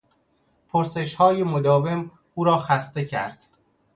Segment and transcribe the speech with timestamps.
[0.69, 3.43] پرسشهای مداوم او را خسته کرد.